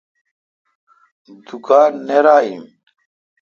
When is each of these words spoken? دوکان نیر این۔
دوکان 1.45 1.93
نیر 2.07 2.27
این۔ 2.47 2.63